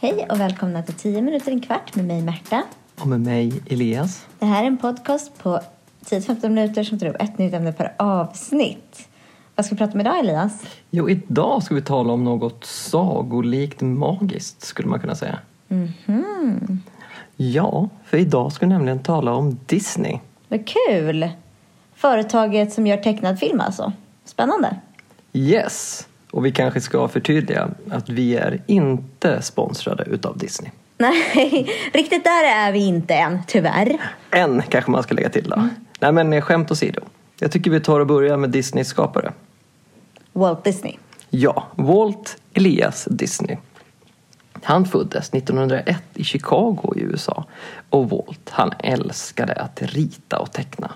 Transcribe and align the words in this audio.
Hej 0.00 0.26
och 0.30 0.40
välkomna 0.40 0.82
till 0.82 0.94
10 0.94 1.22
minuter 1.22 1.52
en 1.52 1.60
kvart 1.60 1.94
med 1.94 2.04
mig 2.04 2.22
Märta. 2.22 2.62
Och 3.00 3.06
med 3.06 3.20
mig 3.20 3.52
Elias. 3.70 4.26
Det 4.38 4.46
här 4.46 4.62
är 4.62 4.66
en 4.66 4.76
podcast 4.78 5.38
på 5.38 5.60
10-15 6.04 6.48
minuter 6.48 6.84
som 6.84 6.98
tar 6.98 7.06
upp 7.06 7.16
ett 7.20 7.38
nytt 7.38 7.54
ämne 7.54 7.72
per 7.72 7.94
avsnitt. 7.98 9.08
Vad 9.54 9.66
ska 9.66 9.74
vi 9.74 9.78
prata 9.78 9.92
om 9.92 10.00
idag 10.00 10.18
Elias? 10.18 10.52
Jo, 10.90 11.10
idag 11.10 11.62
ska 11.62 11.74
vi 11.74 11.82
tala 11.82 12.12
om 12.12 12.24
något 12.24 12.64
sagolikt 12.64 13.80
magiskt 13.80 14.62
skulle 14.62 14.88
man 14.88 15.00
kunna 15.00 15.14
säga. 15.14 15.38
Mhm. 15.68 16.82
Ja, 17.36 17.88
för 18.04 18.16
idag 18.18 18.52
ska 18.52 18.66
vi 18.66 18.72
nämligen 18.72 18.98
tala 19.02 19.34
om 19.34 19.58
Disney. 19.66 20.18
Vad 20.48 20.60
kul! 20.66 21.28
Företaget 21.94 22.72
som 22.72 22.86
gör 22.86 22.96
tecknad 22.96 23.38
film 23.38 23.60
alltså. 23.60 23.92
Spännande. 24.24 24.76
Yes! 25.32 26.06
Och 26.30 26.46
vi 26.46 26.52
kanske 26.52 26.80
ska 26.80 27.08
förtydliga 27.08 27.68
att 27.90 28.08
vi 28.08 28.36
är 28.36 28.62
inte 28.66 29.42
sponsrade 29.42 30.04
utav 30.04 30.38
Disney. 30.38 30.70
Nej, 30.98 31.70
riktigt 31.92 32.24
där 32.24 32.44
är 32.44 32.72
vi 32.72 32.86
inte 32.86 33.14
än, 33.14 33.38
tyvärr. 33.46 33.98
Än 34.30 34.62
kanske 34.68 34.90
man 34.90 35.02
ska 35.02 35.14
lägga 35.14 35.28
till 35.28 35.48
då. 35.48 35.68
Nej 36.00 36.12
men 36.12 36.32
eh, 36.32 36.40
skämt 36.40 36.70
åsido. 36.70 37.00
Jag 37.40 37.52
tycker 37.52 37.70
vi 37.70 37.80
tar 37.80 38.00
och 38.00 38.06
börjar 38.06 38.36
med 38.36 38.50
Disneys 38.50 38.88
skapare. 38.88 39.32
Walt 40.32 40.64
Disney. 40.64 40.96
Ja, 41.30 41.66
Walt 41.74 42.36
Elias 42.54 43.08
Disney. 43.10 43.56
Han 44.62 44.84
föddes 44.84 45.34
1901 45.34 46.02
i 46.14 46.24
Chicago 46.24 46.94
i 46.96 47.00
USA 47.00 47.44
och 47.90 48.10
Walt 48.10 48.50
han 48.50 48.72
älskade 48.78 49.52
att 49.52 49.82
rita 49.82 50.38
och 50.38 50.52
teckna. 50.52 50.92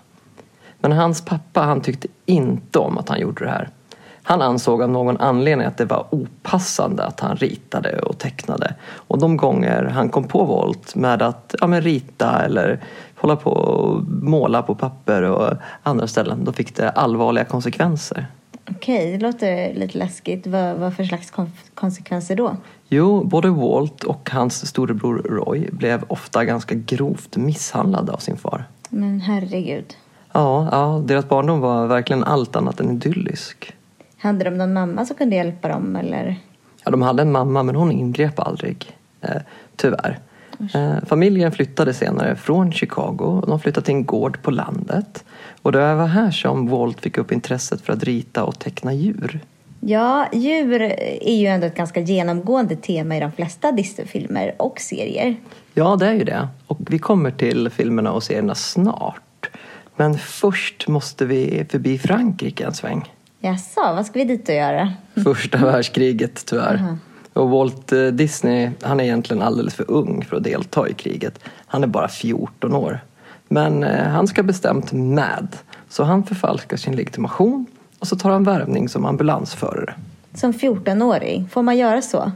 Men 0.81 0.93
hans 0.93 1.25
pappa 1.25 1.61
han 1.61 1.81
tyckte 1.81 2.09
inte 2.27 2.79
om 2.79 2.99
att 2.99 3.09
han 3.09 3.21
gjorde 3.21 3.45
det 3.45 3.51
här. 3.51 3.69
Han 4.23 4.43
ansåg 4.43 4.83
av 4.83 4.91
någon 4.91 5.17
anledning 5.17 5.67
att 5.67 5.77
det 5.77 5.85
var 5.85 6.07
opassande 6.11 7.05
att 7.05 7.21
han 7.21 7.37
ritade 7.37 7.99
och 7.99 8.19
tecknade. 8.19 8.75
Och 8.95 9.19
de 9.19 9.37
gånger 9.37 9.85
han 9.85 10.09
kom 10.09 10.25
på 10.25 10.45
Walt 10.45 10.95
med 10.95 11.23
att 11.23 11.55
ja, 11.61 11.67
men 11.67 11.81
rita 11.83 12.45
eller 12.45 12.81
hålla 13.17 13.37
på 13.37 13.51
och 13.51 14.03
måla 14.09 14.63
på 14.63 14.75
papper 14.75 15.23
och 15.23 15.55
andra 15.83 16.07
ställen, 16.07 16.45
då 16.45 16.53
fick 16.53 16.77
det 16.77 16.91
allvarliga 16.91 17.45
konsekvenser. 17.45 18.27
Okej, 18.71 19.13
det 19.13 19.19
låter 19.19 19.75
lite 19.75 19.99
läskigt. 19.99 20.47
Vad, 20.47 20.77
vad 20.77 20.95
för 20.95 21.05
slags 21.05 21.31
kon- 21.31 21.53
konsekvenser 21.75 22.37
då? 22.37 22.57
Jo, 22.89 23.25
både 23.25 23.49
Walt 23.49 24.05
och 24.05 24.31
hans 24.33 24.67
storebror 24.67 25.17
Roy 25.19 25.69
blev 25.73 26.05
ofta 26.09 26.45
ganska 26.45 26.75
grovt 26.75 27.37
misshandlade 27.37 28.13
av 28.13 28.19
sin 28.19 28.37
far. 28.37 28.65
Men 28.89 29.21
herregud. 29.21 29.97
Ja, 30.33 30.69
ja 30.73 31.03
deras 31.07 31.29
barndom 31.29 31.61
var 31.61 31.87
verkligen 31.87 32.25
allt 32.25 32.57
annat 32.57 32.81
än 32.81 32.91
idyllisk. 32.91 33.75
Hade 34.23 34.45
de 34.45 34.51
någon 34.51 34.73
mamma 34.73 35.07
som 35.07 35.17
kunde 35.17 35.37
hjälpa 35.37 35.69
dem 35.69 35.97
eller? 35.97 36.37
Ja, 36.85 36.91
de 36.91 37.03
hade 37.03 37.23
en 37.23 37.33
mamma 37.33 37.63
men 37.63 37.75
hon 37.75 37.93
ingrep 37.93 38.39
aldrig, 38.39 38.97
eh, 39.21 39.43
tyvärr. 39.77 40.19
Eh, 40.75 40.95
familjen 41.07 41.53
flyttade 41.53 41.95
senare 41.95 42.37
från 42.37 42.73
Chicago. 42.73 43.45
De 43.47 43.61
flyttade 43.61 43.85
till 43.85 43.95
en 43.95 44.05
gård 44.05 44.43
på 44.43 44.51
landet. 44.51 45.25
Och 45.63 45.73
det 45.73 45.95
var 45.95 46.07
här 46.07 46.31
som 46.31 46.69
Walt 46.69 47.01
fick 47.01 47.19
upp 47.19 47.33
intresset 47.33 47.81
för 47.81 47.93
att 47.93 48.05
rita 48.05 48.45
och 48.45 48.59
teckna 48.59 48.93
djur. 48.93 49.41
Ja, 49.81 50.27
djur 50.33 50.83
är 51.21 51.35
ju 51.35 51.47
ändå 51.47 51.67
ett 51.67 51.77
ganska 51.77 52.01
genomgående 52.01 52.77
tema 52.77 53.17
i 53.17 53.21
de 53.21 53.33
flesta 53.33 53.73
Disney-filmer 53.73 54.55
och 54.59 54.81
serier. 54.81 55.37
Ja, 55.75 55.97
det 55.97 56.07
är 56.07 56.15
ju 56.15 56.25
det. 56.25 56.49
Och 56.67 56.79
vi 56.91 56.99
kommer 56.99 57.31
till 57.31 57.71
filmerna 57.71 58.13
och 58.13 58.23
serierna 58.23 58.55
snart. 58.55 59.51
Men 59.97 60.19
först 60.19 60.89
måste 60.89 61.25
vi 61.25 61.67
förbi 61.71 61.99
Frankrike 61.99 62.67
en 62.67 62.75
sväng. 62.75 63.09
Jaså, 63.45 63.81
vad 63.81 64.07
ska 64.07 64.19
vi 64.19 64.25
dit 64.25 64.49
och 64.49 64.55
göra? 64.55 64.93
Första 65.25 65.59
världskriget 65.59 66.47
tyvärr. 66.47 66.97
Och 67.33 67.51
Walt 67.51 67.93
eh, 67.93 68.07
Disney, 68.07 68.71
han 68.83 69.01
är 69.01 69.05
egentligen 69.05 69.43
alldeles 69.43 69.75
för 69.75 69.91
ung 69.91 70.25
för 70.25 70.37
att 70.37 70.45
delta 70.45 70.89
i 70.89 70.95
kriget. 70.95 71.39
Han 71.67 71.83
är 71.83 71.87
bara 71.87 72.09
14 72.09 72.75
år. 72.75 73.01
Men 73.49 73.85
eh, 73.85 74.09
han 74.09 74.27
ska 74.27 74.43
bestämt 74.43 74.93
med. 74.93 75.49
Så 75.89 76.05
han 76.05 76.25
förfalskar 76.25 76.77
sin 76.77 76.97
legitimation 76.97 77.67
och 77.99 78.09
så 78.09 78.17
tar 78.17 78.31
han 78.31 78.45
värvning 78.45 78.89
som 78.89 79.05
ambulansförare. 79.05 79.95
Som 80.35 80.53
14-åring, 80.53 81.49
får 81.49 81.63
man 81.63 81.77
göra 81.77 82.03
så? 82.03 82.33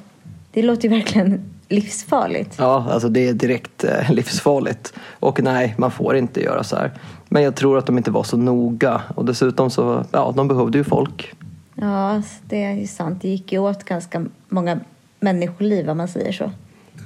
Det 0.53 0.63
låter 0.63 0.89
ju 0.89 0.95
verkligen 0.95 1.56
livsfarligt. 1.69 2.55
Ja, 2.59 2.87
alltså 2.91 3.09
det 3.09 3.29
är 3.29 3.35
direkt 3.35 3.85
eh, 3.85 4.11
livsfarligt. 4.11 4.93
Och 5.21 5.43
nej, 5.43 5.75
man 5.79 5.91
får 5.91 6.17
inte 6.17 6.41
göra 6.43 6.65
så 6.65 6.77
här. 6.77 6.93
Men 7.29 7.43
jag 7.43 7.57
tror 7.57 7.79
att 7.79 7.87
de 7.87 7.99
inte 7.99 8.11
var 8.11 8.23
så 8.23 8.37
noga. 8.37 9.03
Och 9.15 9.25
dessutom 9.25 9.71
så, 9.71 10.05
ja, 10.13 10.33
de 10.37 10.49
behövde 10.49 10.79
ju 10.79 10.85
folk. 10.85 11.35
Ja, 11.75 12.23
det 12.45 12.65
är 12.65 12.73
ju 12.73 12.87
sant. 12.87 13.23
Det 13.23 13.29
gick 13.29 13.53
ju 13.53 13.59
åt 13.59 13.85
ganska 13.85 14.27
många 14.49 14.81
människoliv 15.21 15.91
om 15.91 15.97
man 15.97 16.09
säger 16.09 16.33
så. 16.33 16.51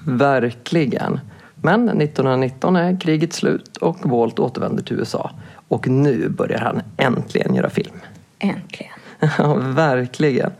Verkligen. 0.06 1.20
Men 1.54 1.88
1919 1.88 2.76
är 2.76 3.00
kriget 3.00 3.32
slut 3.32 3.76
och 3.76 4.10
Walt 4.10 4.38
återvänder 4.38 4.82
till 4.82 4.96
USA. 4.96 5.30
Och 5.68 5.88
nu 5.88 6.28
börjar 6.28 6.58
han 6.58 6.82
äntligen 6.96 7.54
göra 7.54 7.70
film. 7.70 8.00
Äntligen. 8.38 8.92
Ja, 9.38 9.54
verkligen. 9.54 10.50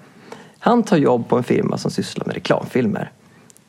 Han 0.58 0.82
tar 0.82 0.96
jobb 0.96 1.28
på 1.28 1.36
en 1.36 1.42
firma 1.42 1.78
som 1.78 1.90
sysslar 1.90 2.26
med 2.26 2.34
reklamfilmer. 2.34 3.10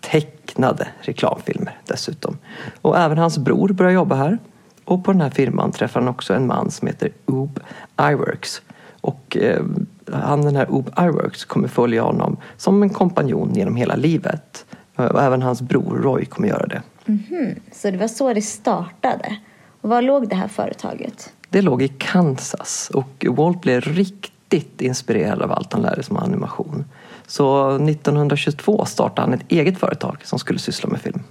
Tecknade 0.02 0.88
reklamfilmer 1.02 1.78
dessutom. 1.88 2.38
Och 2.82 2.98
även 2.98 3.18
hans 3.18 3.38
bror 3.38 3.70
börjar 3.70 3.92
jobba 3.92 4.16
här. 4.16 4.38
Och 4.86 5.04
på 5.04 5.12
den 5.12 5.22
här 5.22 5.30
firman 5.30 5.72
träffar 5.72 6.00
han 6.00 6.10
också 6.10 6.34
en 6.34 6.48
man 6.48 6.72
som 6.72 6.88
heter 6.88 7.12
Oob 7.26 7.60
Iwerks. 8.02 8.62
Och 9.02 9.38
eh, 9.38 9.64
han, 10.12 10.42
den 10.42 10.56
här 10.56 10.72
Oob 10.72 10.90
Iwerks 11.00 11.46
kommer 11.46 11.68
följa 11.68 12.04
honom 12.04 12.38
som 12.58 12.84
en 12.84 12.90
kompanjon 12.90 13.54
genom 13.56 13.76
hela 13.76 13.96
livet. 13.96 14.66
Och 14.96 15.22
även 15.24 15.42
hans 15.42 15.62
bror 15.62 15.98
Roy 15.98 16.26
kommer 16.26 16.48
göra 16.48 16.68
det. 16.68 16.82
Mhm, 17.06 17.56
Så 17.72 17.92
det 17.92 17.98
var 17.98 18.08
så 18.08 18.34
det 18.34 18.42
startade. 18.42 19.38
Och 19.82 19.90
var 19.90 20.02
låg 20.02 20.30
det 20.30 20.36
här 20.36 20.48
företaget? 20.48 21.34
Det 21.50 21.62
låg 21.62 21.82
i 21.82 21.88
Kansas 21.88 22.92
och 22.94 23.26
Walt 23.30 23.62
blev 23.62 23.82
riktigt 23.82 24.82
inspirerad 24.82 25.42
av 25.42 25.52
allt 25.52 25.74
han 25.74 25.82
lärde 25.82 26.04
sig 26.04 26.12
om 26.12 26.24
animation. 26.24 26.86
Så 27.32 27.76
1922 27.76 28.86
startade 28.86 29.22
han 29.22 29.34
ett 29.34 29.46
eget 29.52 29.78
företag 29.78 30.18
som 30.24 30.40
skulle 30.40 30.60
syssla 30.60 30.90
med 30.90 31.02
film. 31.02 31.24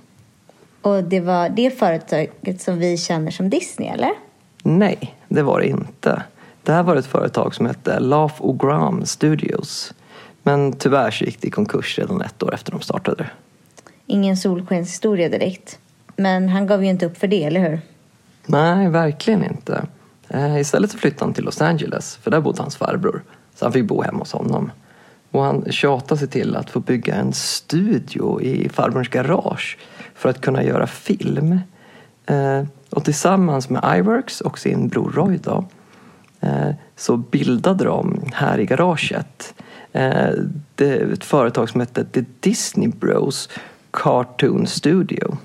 Och 0.82 1.04
det 1.04 1.20
var 1.20 1.48
det 1.48 1.70
företaget 1.78 2.60
som 2.60 2.78
vi 2.78 2.96
känner 2.96 3.30
som 3.30 3.50
Disney, 3.50 3.88
eller? 3.88 4.10
Nej, 4.62 5.14
det 5.28 5.42
var 5.42 5.60
det 5.60 5.66
inte. 5.66 6.22
Det 6.62 6.72
här 6.72 6.82
var 6.82 6.96
ett 6.96 7.06
företag 7.06 7.54
som 7.54 7.66
hette 7.66 8.00
Laugh 8.00 8.34
O'Gram 8.42 9.04
Studios. 9.04 9.94
Men 10.42 10.72
tyvärr 10.72 11.10
så 11.10 11.24
gick 11.24 11.40
det 11.40 11.48
i 11.48 11.50
konkurs 11.50 11.98
redan 11.98 12.20
ett 12.20 12.42
år 12.42 12.54
efter 12.54 12.72
de 12.72 12.80
startade. 12.80 13.30
Ingen 14.06 14.36
solskenshistoria 14.36 15.28
direkt. 15.28 15.78
Men 16.16 16.48
han 16.48 16.66
gav 16.66 16.84
ju 16.84 16.90
inte 16.90 17.06
upp 17.06 17.18
för 17.18 17.26
det, 17.26 17.44
eller 17.44 17.60
hur? 17.60 17.80
Nej, 18.46 18.88
verkligen 18.88 19.44
inte. 19.44 19.86
Eh, 20.28 20.60
Istället 20.60 20.90
så 20.90 20.98
flyttade 20.98 21.24
han 21.24 21.34
till 21.34 21.44
Los 21.44 21.60
Angeles, 21.60 22.16
för 22.16 22.30
där 22.30 22.40
bodde 22.40 22.62
hans 22.62 22.76
farbror. 22.76 23.22
Så 23.54 23.64
han 23.64 23.72
fick 23.72 23.84
bo 23.84 24.02
hemma 24.02 24.18
hos 24.18 24.32
honom. 24.32 24.70
Och 25.30 25.42
han 25.42 25.64
tjatade 25.72 26.18
sig 26.18 26.28
till 26.28 26.56
att 26.56 26.70
få 26.70 26.80
bygga 26.80 27.14
en 27.14 27.32
studio 27.32 28.40
i 28.42 28.68
farbrorns 28.68 29.08
garage 29.08 29.78
för 30.14 30.28
att 30.28 30.40
kunna 30.40 30.62
göra 30.64 30.86
film. 30.86 31.60
Eh, 32.26 32.62
Och 32.90 33.04
tillsammans 33.04 33.70
med 33.70 33.98
Iworks 33.98 34.40
och 34.40 34.58
sin 34.58 34.88
bror 34.88 35.10
Roy 35.10 35.38
då, 35.38 35.64
eh, 36.40 36.70
så 36.96 37.16
bildade 37.16 37.84
de 37.84 38.22
här 38.32 38.58
i 38.58 38.66
garaget 38.66 39.54
eh, 39.92 40.28
ett 40.78 41.24
företag 41.24 41.68
som 41.70 41.80
hette 41.80 42.04
The 42.04 42.24
Disney 42.40 42.88
Bros 42.88 43.48
Cartoon 43.90 44.66
Studio. 44.66 45.38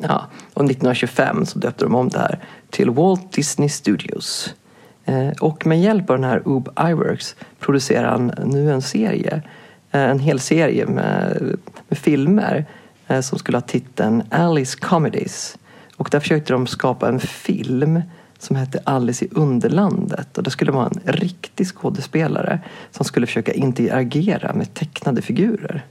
Ja, 0.00 0.26
och 0.54 0.64
1925 0.64 1.46
så 1.46 1.58
döpte 1.58 1.84
de 1.84 1.94
om 1.94 2.08
det 2.08 2.18
här 2.18 2.38
till 2.70 2.90
Walt 2.90 3.32
Disney 3.32 3.68
Studios. 3.68 4.54
Eh, 5.06 5.30
och 5.40 5.66
med 5.66 5.80
hjälp 5.80 6.10
av 6.10 6.16
den 6.16 6.30
här 6.30 6.48
Oob 6.48 6.68
Iwerks 6.88 7.36
producerar 7.58 8.10
han 8.10 8.32
nu 8.44 8.72
en 8.72 8.82
serie. 8.82 9.42
Eh, 9.90 10.00
en 10.00 10.18
hel 10.18 10.40
serie 10.40 10.86
med, 10.86 11.56
med 11.88 11.98
filmer 11.98 12.64
eh, 13.06 13.20
som 13.20 13.38
skulle 13.38 13.56
ha 13.56 13.62
titeln 13.62 14.22
Alice 14.30 14.78
Comedies. 14.78 15.58
Och 15.96 16.08
där 16.12 16.20
försökte 16.20 16.52
de 16.52 16.66
skapa 16.66 17.08
en 17.08 17.20
film 17.20 18.02
som 18.38 18.56
hette 18.56 18.80
Alice 18.84 19.24
i 19.24 19.28
Underlandet. 19.30 20.38
Och 20.38 20.44
det 20.44 20.50
skulle 20.50 20.72
vara 20.72 20.86
en 20.86 21.12
riktig 21.12 21.66
skådespelare 21.66 22.60
som 22.90 23.04
skulle 23.04 23.26
försöka 23.26 23.52
interagera 23.52 24.52
med 24.52 24.74
tecknade 24.74 25.22
figurer. 25.22 25.84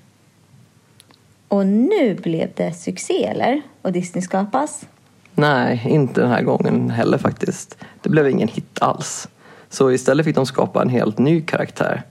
Och 1.48 1.66
nu 1.66 2.16
blev 2.16 2.50
det 2.56 2.74
succé, 2.74 3.26
eller? 3.26 3.62
Och 3.82 3.92
Disney 3.92 4.22
skapas? 4.22 4.86
Nej, 5.36 5.82
inte 5.86 6.22
den 6.22 6.30
här 6.30 6.42
gången 6.42 6.90
heller 6.90 7.18
faktiskt. 7.18 7.78
Det 8.02 8.10
blev 8.10 8.30
ingen 8.30 8.48
hit 8.48 8.82
alls. 8.82 9.28
Så 9.70 9.92
istället 9.92 10.26
fick 10.26 10.36
de 10.36 10.46
skapa 10.46 10.82
en 10.82 10.90
helt 10.90 11.18
ny 11.18 11.42
karaktär. 11.42 12.04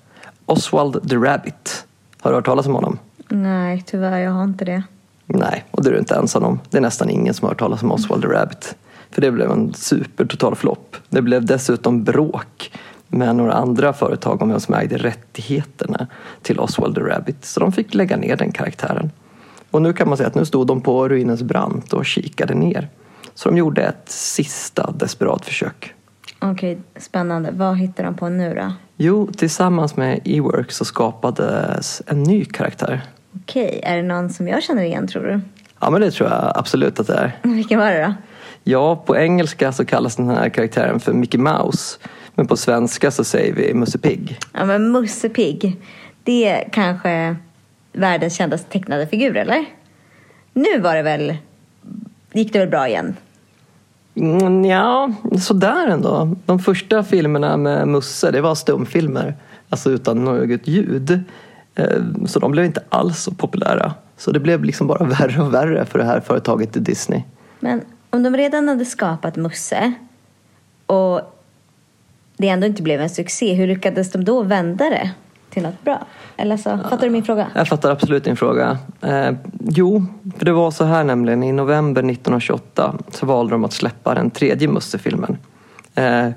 Oswald 0.47 1.09
the 1.09 1.17
Rabbit. 1.17 1.87
Har 2.21 2.31
du 2.31 2.37
hört 2.37 2.45
talas 2.45 2.67
om 2.67 2.75
honom? 2.75 2.99
Nej, 3.29 3.83
tyvärr, 3.87 4.19
jag 4.19 4.31
har 4.31 4.45
inte 4.45 4.65
det. 4.65 4.83
Nej, 5.27 5.65
och 5.71 5.83
det 5.83 5.91
är 5.91 5.93
du 5.93 5.99
inte 5.99 6.15
ensam 6.15 6.45
om. 6.45 6.61
Det 6.71 6.77
är 6.77 6.83
nästan 6.83 7.11
ingen 7.11 7.35
som 7.35 7.45
har 7.45 7.51
hört 7.51 7.59
talas 7.59 7.83
om 7.83 7.93
Oswald 7.93 8.23
the 8.23 8.29
Rabbit. 8.29 8.77
För 9.11 9.21
det 9.21 9.31
blev 9.31 9.51
en 9.51 9.75
super 9.75 10.25
total 10.25 10.55
flopp. 10.55 10.97
Det 11.09 11.23
blev 11.23 11.45
dessutom 11.45 12.05
bråk 12.05 12.73
med 13.09 13.37
några 13.37 13.53
andra 13.53 13.93
företag 13.93 14.43
om 14.43 14.49
vem 14.49 14.61
som 14.61 14.75
ägde 14.75 14.97
rättigheterna 14.97 16.07
till 16.43 16.61
Oswald 16.61 16.95
the 16.95 17.01
Rabbit. 17.01 17.45
Så 17.45 17.61
de 17.61 17.73
fick 17.73 17.95
lägga 17.95 18.17
ner 18.17 18.37
den 18.37 18.53
karaktären. 18.53 19.11
Och 19.71 19.83
nu 19.83 19.93
kan 19.93 20.09
man 20.09 20.17
säga 20.17 20.27
att 20.27 20.35
nu 20.35 20.45
stod 20.45 20.67
de 20.67 20.81
på 20.81 21.09
ruinens 21.09 21.43
brant 21.43 21.93
och 21.93 22.07
kikade 22.07 22.55
ner. 22.55 22.89
Så 23.35 23.49
de 23.49 23.57
gjorde 23.59 23.83
ett 23.83 24.09
sista 24.11 24.91
desperat 24.91 25.45
försök. 25.47 25.95
Okej, 26.39 26.79
spännande. 26.97 27.51
Vad 27.53 27.79
hittar 27.79 28.05
de 28.05 28.15
på 28.15 28.29
nu 28.29 28.55
då? 28.55 28.73
Jo, 28.97 29.33
tillsammans 29.37 29.97
med 29.97 30.21
E-work 30.25 30.73
så 30.73 30.85
skapades 30.85 32.03
en 32.07 32.23
ny 32.23 32.45
karaktär. 32.45 33.01
Okej, 33.43 33.81
är 33.85 33.97
det 33.97 34.03
någon 34.03 34.31
som 34.31 34.49
jag 34.49 34.63
känner 34.63 34.83
igen 34.83 35.09
tror 35.09 35.23
du? 35.23 35.41
Ja, 35.81 35.91
men 35.91 36.01
det 36.01 36.11
tror 36.11 36.31
jag 36.31 36.53
absolut 36.55 37.01
att 37.01 37.07
det 37.07 37.15
är. 37.15 37.33
Vilken 37.43 37.79
var 37.79 37.91
det 37.91 38.03
då? 38.05 38.15
Ja, 38.65 38.97
på 38.97 39.17
engelska 39.17 39.73
så 39.73 39.85
kallas 39.85 40.17
den 40.17 40.29
här 40.29 40.49
karaktären 40.49 41.01
för 41.01 41.13
Mickey 41.13 41.39
Mouse. 41.39 41.99
Men 42.35 42.47
på 42.47 42.57
svenska 42.57 43.11
så 43.11 43.25
säger 43.25 43.55
vi 43.55 43.75
Musse 43.75 43.99
Pigg. 43.99 44.39
Ja, 44.53 44.65
men 44.65 44.93
Musse 44.93 45.29
Pigg. 45.29 45.77
Det 46.25 46.49
är 46.49 46.69
kanske 46.73 47.37
världens 47.93 48.37
kändaste 48.37 48.71
tecknade 48.71 49.07
figur, 49.07 49.37
eller? 49.37 49.65
Nu 50.53 50.81
var 50.81 50.97
det 50.97 51.03
väl... 51.03 51.37
Gick 52.33 52.53
det 52.53 52.59
väl 52.59 52.69
bra 52.69 52.89
igen? 52.89 53.17
Mm, 54.15 54.65
ja, 54.65 55.13
sådär 55.41 55.87
ändå. 55.87 56.37
De 56.47 56.59
första 56.59 57.03
filmerna 57.03 57.57
med 57.57 57.89
Musse, 57.89 58.31
det 58.31 58.41
var 58.41 58.55
stumfilmer. 58.55 59.35
Alltså 59.69 59.91
utan 59.91 60.25
något 60.25 60.69
ljud. 60.69 61.21
Eh, 61.75 62.03
så 62.27 62.39
de 62.39 62.53
blev 62.53 62.65
inte 62.65 62.83
alls 62.89 63.23
så 63.23 63.31
populära. 63.35 63.95
Så 64.17 64.31
det 64.31 64.41
blev 64.41 64.65
liksom 64.65 64.87
bara 64.87 65.05
värre 65.19 65.43
och 65.43 65.55
värre 65.55 65.85
för 65.85 65.99
det 65.99 66.05
här 66.05 66.21
företaget 66.21 66.85
Disney. 66.85 67.23
Men 67.61 67.81
om 68.11 68.23
de 68.23 68.37
redan 68.37 68.69
hade 68.69 68.85
skapat 68.85 69.37
Musse 69.37 69.93
och 70.87 71.21
det 72.37 72.49
ändå 72.49 72.67
inte 72.67 72.83
blev 72.83 73.01
en 73.01 73.11
succé, 73.11 73.55
hur 73.55 73.67
lyckades 73.67 74.13
de 74.13 74.25
då 74.25 74.43
vända 74.43 74.85
det 74.91 75.11
till 75.55 75.63
något 75.63 75.85
bra? 75.85 76.07
Eller 76.37 76.57
så, 76.57 76.79
fattar 76.79 77.07
du 77.07 77.11
min 77.11 77.25
fråga? 77.25 77.47
Jag 77.55 77.69
fattar 77.69 77.91
absolut 77.91 78.25
din 78.25 78.37
fråga. 78.37 78.79
Eh, 79.01 79.31
jo, 79.61 80.07
för 80.39 80.45
det 80.45 80.53
var 80.53 80.71
så 80.71 80.85
här 80.85 81.05
nämligen. 81.05 81.43
I 81.43 81.53
november 81.53 82.01
1928 82.01 82.95
så 83.11 83.27
valde 83.27 83.55
de 83.55 83.65
att 83.65 83.73
släppa 83.73 84.15
den 84.15 84.31
tredje 84.31 84.69
Musse-filmen. 84.69 85.39
Eh, 85.95 86.29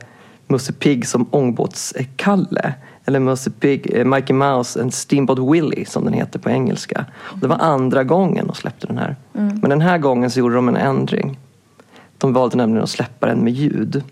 Musse 0.48 0.74
Pigg 0.74 1.08
som 1.08 1.28
ångbåtskalle. 1.32 2.74
Eller 3.06 3.20
Musse 3.20 3.52
Pigg, 3.52 3.92
eh, 3.94 4.06
Mickey 4.06 4.34
Mouse 4.34 4.82
and 4.82 4.94
Steamboat 4.94 5.40
Willie 5.54 5.86
som 5.86 6.06
den 6.06 6.14
heter 6.14 6.40
på 6.40 6.50
engelska. 6.50 7.06
Och 7.20 7.40
det 7.40 7.48
var 7.48 7.58
andra 7.58 8.04
gången 8.04 8.48
de 8.48 8.56
släppte 8.56 8.88
den 8.88 8.98
här. 8.98 9.16
Men 9.32 9.70
den 9.70 9.82
här 9.82 9.98
gången 9.98 10.32
så 10.32 10.40
gjorde 10.40 10.56
de 10.56 10.68
en 10.68 10.76
ändring. 10.76 11.40
De 12.18 12.34
valde 12.34 12.58
nämligen 12.58 12.84
att 12.84 12.90
släppa 12.90 13.28
den 13.28 13.40
med 13.40 13.54
ljud. 13.54 14.04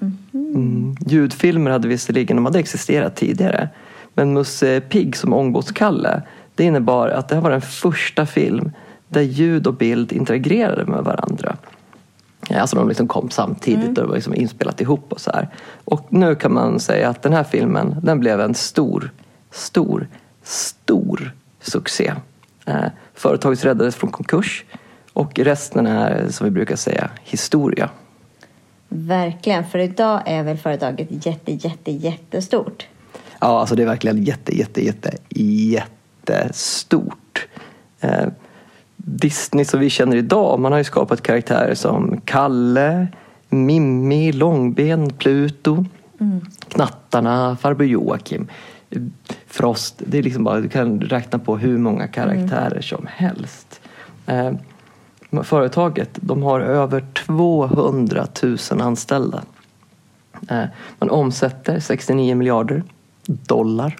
Mm. 0.00 0.96
Ljudfilmer 1.06 1.70
hade 1.70 1.88
visserligen 1.88 2.36
de 2.36 2.44
hade 2.44 2.58
existerat 2.58 3.16
tidigare. 3.16 3.68
Men 4.20 4.32
Musse 4.32 4.80
Pigg 4.80 5.16
som 5.16 5.32
ångbåtskalle 5.32 6.22
det 6.54 6.64
innebar 6.64 7.08
att 7.08 7.28
det 7.28 7.34
här 7.34 7.42
var 7.42 7.50
den 7.50 7.60
första 7.60 8.26
film 8.26 8.72
där 9.08 9.20
ljud 9.20 9.66
och 9.66 9.74
bild 9.74 10.12
interagerade 10.12 10.84
med 10.84 11.04
varandra. 11.04 11.56
Alltså 12.50 12.76
de 12.76 12.88
liksom 12.88 13.08
kom 13.08 13.30
samtidigt 13.30 13.88
och 13.88 13.94
det 13.94 14.04
var 14.04 14.14
liksom 14.14 14.34
inspelat 14.34 14.80
ihop 14.80 15.12
och 15.12 15.20
så 15.20 15.30
här. 15.30 15.48
Och 15.84 16.06
nu 16.08 16.34
kan 16.34 16.54
man 16.54 16.80
säga 16.80 17.08
att 17.08 17.22
den 17.22 17.32
här 17.32 17.44
filmen 17.44 17.96
den 18.02 18.20
blev 18.20 18.40
en 18.40 18.54
stor, 18.54 19.10
stor, 19.50 20.08
stor 20.42 21.32
succé. 21.60 22.12
Eh, 22.66 22.84
företaget 23.14 23.64
räddades 23.64 23.96
från 23.96 24.10
konkurs 24.10 24.64
och 25.12 25.38
resten 25.38 25.86
är 25.86 26.28
som 26.28 26.44
vi 26.44 26.50
brukar 26.50 26.76
säga 26.76 27.10
historia. 27.22 27.90
Verkligen, 28.88 29.64
för 29.64 29.78
idag 29.78 30.22
är 30.26 30.42
väl 30.42 30.56
företaget 30.56 31.26
jätte, 31.26 31.52
jätte, 31.52 31.90
jättestort. 31.90 32.86
Ja, 33.40 33.60
alltså 33.60 33.74
det 33.74 33.82
är 33.82 33.86
verkligen 33.86 34.22
jätte, 34.24 34.58
jätte, 34.58 34.84
jätte, 34.84 35.10
jättestort. 36.26 37.46
Eh, 38.00 38.26
Disney 38.96 39.64
som 39.64 39.80
vi 39.80 39.90
känner 39.90 40.16
idag, 40.16 40.60
man 40.60 40.72
har 40.72 40.78
ju 40.78 40.84
skapat 40.84 41.22
karaktärer 41.22 41.74
som 41.74 42.20
Kalle, 42.24 43.08
Mimmi, 43.48 44.32
Långben, 44.32 45.10
Pluto, 45.10 45.84
Knattarna, 46.68 47.56
Farbror 47.56 47.88
Joakim, 47.88 48.48
Frost. 49.46 50.02
Det 50.06 50.18
är 50.18 50.22
liksom 50.22 50.44
bara, 50.44 50.60
du 50.60 50.68
kan 50.68 51.00
räkna 51.00 51.38
på 51.38 51.56
hur 51.56 51.78
många 51.78 52.08
karaktärer 52.08 52.80
som 52.80 53.06
helst. 53.10 53.80
Eh, 54.26 54.52
företaget, 55.42 56.10
de 56.14 56.42
har 56.42 56.60
över 56.60 57.04
200 57.26 58.26
000 58.42 58.58
anställda. 58.80 59.42
Eh, 60.48 60.64
Man 60.98 61.10
omsätter 61.10 61.80
69 61.80 62.34
miljarder 62.34 62.82
dollar 63.30 63.96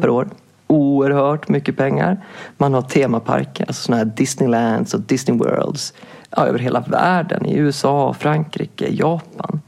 per 0.00 0.10
år. 0.10 0.28
Oerhört 0.66 1.48
mycket 1.48 1.76
pengar. 1.76 2.24
Man 2.56 2.74
har 2.74 2.82
temaparker, 2.82 3.64
alltså 3.64 3.82
sådana 3.82 4.04
här 4.04 4.12
Disneylands 4.16 4.94
och 4.94 5.00
Disney 5.00 5.38
Worlds 5.38 5.94
ja, 6.30 6.46
över 6.46 6.58
hela 6.58 6.80
världen. 6.80 7.46
I 7.46 7.56
USA, 7.56 8.14
Frankrike, 8.18 8.88
Japan. 8.90 9.60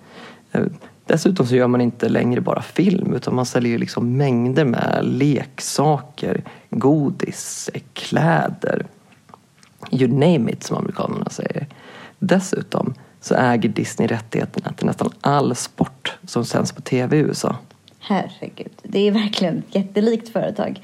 Eh, 0.53 0.65
dessutom 1.07 1.47
så 1.47 1.57
gör 1.57 1.67
man 1.67 1.81
inte 1.81 2.09
längre 2.09 2.41
bara 2.41 2.63
film 2.63 3.15
utan 3.15 3.35
man 3.35 3.47
säljer 3.47 3.73
ju 3.73 3.79
liksom 3.79 4.17
mängder 4.17 4.65
med 4.65 5.01
leksaker, 5.03 6.43
godis, 6.71 7.71
kläder. 7.93 8.87
You 9.91 10.09
name 10.09 10.53
it 10.53 10.65
som 10.65 10.77
amerikanerna 10.77 11.31
säger. 11.31 11.67
Dessutom 12.19 12.95
så 13.21 13.35
äger 13.35 13.69
Disney 13.69 14.09
rättigheterna 14.09 14.73
till 14.73 14.87
nästan 14.87 15.11
all 15.21 15.55
sport 15.55 16.19
som 16.25 16.45
sänds 16.45 16.73
på 16.73 16.81
tv 16.81 17.17
i 17.17 17.21
USA. 17.21 17.57
Herregud, 18.01 18.73
det 18.83 18.99
är 19.09 19.13
verkligen 19.13 19.59
ett 19.59 19.75
jättelikt 19.75 20.29
företag. 20.29 20.81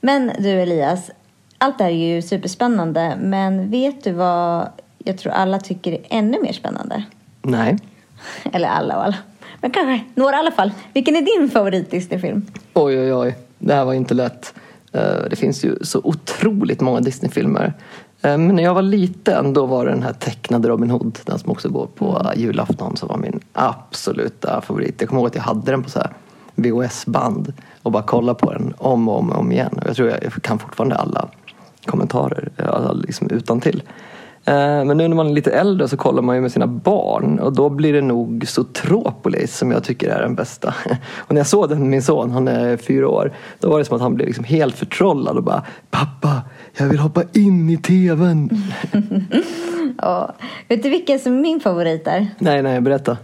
Men 0.00 0.32
du 0.38 0.48
Elias, 0.50 1.10
allt 1.58 1.78
det 1.78 1.84
här 1.84 1.90
är 1.90 2.14
ju 2.14 2.22
superspännande. 2.22 3.16
Men 3.20 3.70
vet 3.70 4.04
du 4.04 4.12
vad 4.12 4.68
jag 4.98 5.18
tror 5.18 5.32
alla 5.32 5.58
tycker 5.60 5.92
är 5.92 6.00
ännu 6.08 6.42
mer 6.42 6.52
spännande? 6.52 7.04
Nej. 7.42 7.78
Eller 8.52 8.68
alla 8.68 8.96
och 8.96 9.04
alla. 9.04 9.16
Men 9.60 9.70
kanske 9.70 10.04
några 10.14 10.36
i 10.36 10.38
alla 10.38 10.50
fall. 10.50 10.72
Vilken 10.92 11.16
är 11.16 11.38
din 11.40 11.50
favorit 11.50 11.90
Disney-film? 11.90 12.46
Oj, 12.74 12.98
oj, 13.00 13.14
oj. 13.14 13.36
Det 13.58 13.74
här 13.74 13.84
var 13.84 13.94
inte 13.94 14.14
lätt. 14.14 14.54
Eh, 14.92 15.00
Det 15.30 15.36
finns 15.36 15.64
ju 15.64 15.76
så 15.82 16.00
otroligt 16.04 16.80
många 16.80 17.00
Disney-filmer. 17.00 17.72
Eh, 18.22 18.38
Men 18.38 18.48
när 18.56 18.62
jag 18.62 18.74
var 18.74 18.82
liten 18.82 19.52
då 19.52 19.66
var 19.66 19.84
det 19.84 19.90
den 19.90 20.02
här 20.02 20.12
tecknade 20.12 20.68
Robin 20.68 20.90
Hood, 20.90 21.18
den 21.24 21.38
som 21.38 21.50
också 21.50 21.68
går 21.68 21.86
på 21.86 22.32
julafton, 22.36 22.96
som 22.96 23.08
var 23.08 23.16
min 23.16 23.40
absoluta 23.52 24.60
favorit. 24.60 24.94
Jag 25.00 25.08
kommer 25.08 25.20
ihåg 25.20 25.28
att 25.28 25.34
jag 25.34 25.42
hade 25.42 25.70
den 25.70 25.82
på 25.82 25.90
så 25.90 25.98
här 25.98 26.10
VHS-band 26.62 27.52
och 27.82 27.92
bara 27.92 28.02
kollade 28.02 28.38
på 28.38 28.52
den 28.52 28.74
om 28.78 29.08
och 29.08 29.18
om, 29.18 29.30
och 29.30 29.38
om 29.38 29.52
igen. 29.52 29.80
Jag 29.86 29.96
tror 29.96 30.08
jag, 30.08 30.42
kan 30.42 30.58
fortfarande 30.58 30.96
alla 30.96 31.28
kommentarer 31.86 32.50
alla 32.56 32.92
liksom 32.92 33.30
utan 33.30 33.60
till. 33.60 33.82
Men 34.44 34.96
nu 34.96 35.08
när 35.08 35.16
man 35.16 35.26
är 35.26 35.32
lite 35.32 35.50
äldre 35.50 35.88
så 35.88 35.96
kollar 35.96 36.22
man 36.22 36.36
ju 36.36 36.42
med 36.42 36.52
sina 36.52 36.66
barn 36.66 37.38
och 37.38 37.52
då 37.52 37.68
blir 37.68 37.92
det 37.92 38.00
nog 38.00 38.44
Zootropolis 38.48 39.56
som 39.56 39.70
jag 39.70 39.84
tycker 39.84 40.08
är 40.08 40.22
den 40.22 40.34
bästa. 40.34 40.74
Och 41.16 41.34
när 41.34 41.40
jag 41.40 41.46
såg 41.46 41.68
den 41.68 41.78
med 41.78 41.88
min 41.88 42.02
son, 42.02 42.30
han 42.30 42.48
är 42.48 42.76
fyra 42.76 43.08
år, 43.08 43.32
då 43.58 43.70
var 43.70 43.78
det 43.78 43.84
som 43.84 43.96
att 43.96 44.02
han 44.02 44.14
blev 44.14 44.26
liksom 44.26 44.44
helt 44.44 44.76
förtrollad 44.76 45.36
och 45.36 45.42
bara 45.42 45.62
Pappa, 45.90 46.42
jag 46.76 46.86
vill 46.86 46.98
hoppa 46.98 47.22
in 47.32 47.70
i 47.70 47.76
tvn. 47.76 48.50
Ja. 50.02 50.34
Vet 50.68 50.82
du 50.82 50.90
vilken 50.90 51.18
som 51.18 51.36
är 51.36 51.40
min 51.40 51.60
favorit 51.60 52.06
är? 52.06 52.26
nej, 52.38 52.62
nej, 52.62 52.80
berätta. 52.80 53.16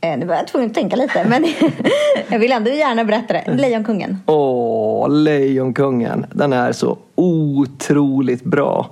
Eh, 0.00 0.18
Nu 0.18 0.26
var 0.26 0.34
jag 0.34 0.48
tvungen 0.48 0.68
att 0.68 0.74
tänka 0.74 0.96
lite, 0.96 1.24
men 1.28 1.46
jag 2.28 2.38
vill 2.38 2.52
ändå 2.52 2.70
gärna 2.70 3.04
berätta 3.04 3.32
det. 3.32 3.54
Lejonkungen. 3.56 4.18
Åh, 4.26 5.10
Lejonkungen. 5.10 6.26
Den 6.34 6.52
är 6.52 6.72
så 6.72 6.98
otroligt 7.14 8.44
bra. 8.44 8.90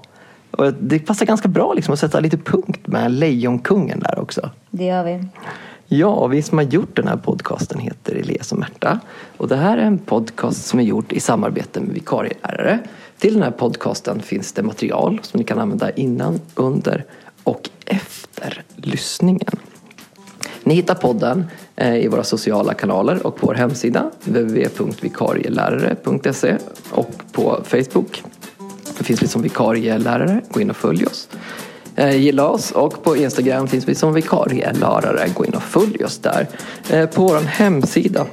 Och 0.51 0.73
det 0.73 0.99
passar 0.99 1.27
ganska 1.27 1.49
bra 1.49 1.73
liksom 1.73 1.95
att 1.95 2.01
sätta 2.01 2.21
lite 2.21 2.37
punkt 2.37 2.87
med 2.87 3.11
Lejonkungen 3.13 4.01
där 4.01 4.19
också. 4.19 4.51
Det 4.71 4.85
gör 4.85 5.05
vi. 5.05 5.25
Ja, 5.87 6.27
vi 6.27 6.43
som 6.43 6.59
har 6.59 6.65
gjort 6.65 6.97
den 6.97 7.09
här 7.09 7.17
podcasten 7.17 7.79
heter 7.79 8.15
Elias 8.15 8.53
och 8.53 8.59
Märta. 8.59 9.01
Och 9.37 9.49
det 9.49 9.57
här 9.57 9.79
är 9.79 9.83
en 9.83 9.99
podcast 9.99 10.67
som 10.67 10.79
är 10.81 10.85
gjord 10.85 11.13
i 11.13 11.21
samarbete 11.21 11.81
med 11.81 11.95
vikarielärare. 11.95 12.79
Till 13.19 13.35
den 13.35 13.43
här 13.43 13.51
podcasten 13.51 14.21
finns 14.23 14.53
det 14.53 14.63
material 14.63 15.21
som 15.23 15.39
ni 15.39 15.45
kan 15.45 15.59
använda 15.59 15.91
innan, 15.91 16.41
under 16.55 17.05
och 17.45 17.71
efter 17.87 18.63
lyssningen. 18.77 19.51
Ni 20.67 20.75
hittar 20.75 20.95
podden 20.95 21.45
eh, 21.77 21.97
i 21.97 22.09
våra 22.09 22.25
sociala 22.25 22.75
kanaler 22.75 23.27
och 23.27 23.37
på 23.37 23.47
vår 23.47 23.55
hemsida 23.55 24.11
www.vikarielärare.se 24.25 26.57
och 26.91 27.11
på 27.33 27.61
Facebook. 27.65 28.23
Det 28.99 29.05
finns 29.05 29.23
vi 29.23 29.29
som 29.29 29.43
vikarielärare, 29.43 30.41
gå 30.51 30.61
in 30.61 30.71
och 30.71 30.77
följ 30.77 31.07
oss. 31.07 31.29
Eh, 31.97 32.17
gilla 32.17 32.49
oss 32.49 32.71
och 32.71 33.05
på 33.05 33.17
Instagram 33.17 33.69
finns 33.69 33.89
vi 33.89 33.95
som 33.95 34.15
vikarielärare, 34.15 35.29
gå 35.35 35.45
in 35.45 35.55
och 35.55 35.63
följ 35.63 36.05
oss 36.05 36.19
där. 36.19 36.47
Eh, 36.91 37.07
på 37.07 37.23
vår 37.23 37.41
hemsida 37.41 38.27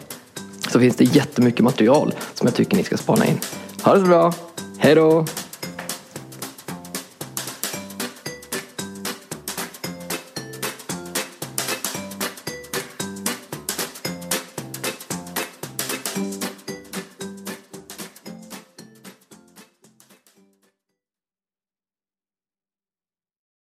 så 0.69 0.79
finns 0.79 0.95
det 0.95 1.03
jättemycket 1.03 1.63
material 1.63 2.13
som 2.33 2.47
jag 2.47 2.55
tycker 2.55 2.77
ni 2.77 2.83
ska 2.83 2.97
spana 2.97 3.25
in. 3.25 3.39
Ha 3.83 3.93
det 3.93 3.99
så 3.99 4.05
bra, 4.05 4.33
hej 4.77 4.95
då! 4.95 5.25